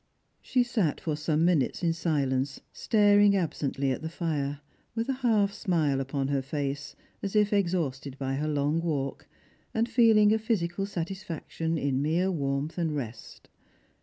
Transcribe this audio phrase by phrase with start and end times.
[0.41, 4.61] She sat for some minutes in silence staring absently at the fire,
[4.95, 9.27] with a half smile upon her face, as if exhausted by her long walk,
[9.75, 13.47] and feeling a physical satisfaction in m^ ''"e warmth and rest.